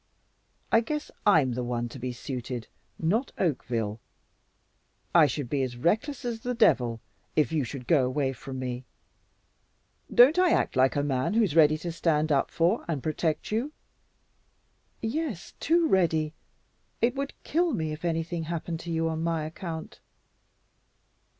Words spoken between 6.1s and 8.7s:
as the devil if you should go away from